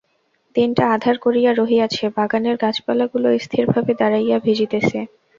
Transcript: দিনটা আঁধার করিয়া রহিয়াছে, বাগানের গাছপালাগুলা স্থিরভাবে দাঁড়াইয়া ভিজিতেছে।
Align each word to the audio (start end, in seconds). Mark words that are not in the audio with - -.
দিনটা 0.55 0.83
আঁধার 0.93 1.15
করিয়া 1.19 1.51
রহিয়াছে, 1.53 2.03
বাগানের 2.17 2.55
গাছপালাগুলা 2.63 3.29
স্থিরভাবে 3.37 3.91
দাঁড়াইয়া 3.99 4.37
ভিজিতেছে। 4.45 4.99